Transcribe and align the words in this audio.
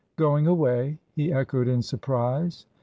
"Going 0.15 0.47
away!" 0.47 0.97
he 1.13 1.31
echoed 1.31 1.67
in 1.67 1.83
surprise. 1.83 2.65